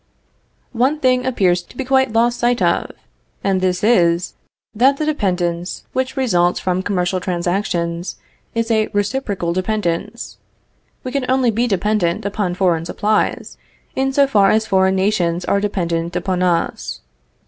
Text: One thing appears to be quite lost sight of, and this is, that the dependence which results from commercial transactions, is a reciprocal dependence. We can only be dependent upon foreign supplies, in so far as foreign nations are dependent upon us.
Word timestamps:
One 0.73 0.99
thing 0.99 1.27
appears 1.27 1.61
to 1.61 1.77
be 1.77 1.85
quite 1.85 2.11
lost 2.11 2.39
sight 2.39 2.59
of, 2.59 2.89
and 3.43 3.61
this 3.61 3.83
is, 3.83 4.33
that 4.73 4.97
the 4.97 5.05
dependence 5.05 5.85
which 5.93 6.17
results 6.17 6.59
from 6.59 6.81
commercial 6.81 7.19
transactions, 7.19 8.15
is 8.55 8.71
a 8.71 8.87
reciprocal 8.93 9.53
dependence. 9.53 10.37
We 11.03 11.11
can 11.11 11.29
only 11.29 11.51
be 11.51 11.67
dependent 11.67 12.25
upon 12.25 12.55
foreign 12.55 12.85
supplies, 12.85 13.59
in 13.95 14.11
so 14.11 14.25
far 14.25 14.49
as 14.49 14.65
foreign 14.65 14.95
nations 14.95 15.45
are 15.45 15.61
dependent 15.61 16.15
upon 16.15 16.41
us. 16.41 17.01